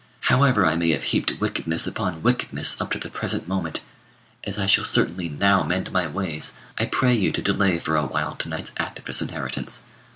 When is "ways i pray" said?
6.07-7.13